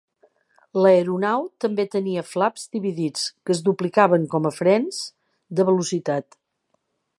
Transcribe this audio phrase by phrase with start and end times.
[0.83, 5.05] L'aeronau també tenia flaps dividits, que es duplicaven com a frens
[5.61, 6.41] de velocitat.